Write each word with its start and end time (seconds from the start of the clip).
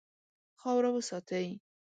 خاوره 0.61 0.89
وساتئ. 0.95 1.47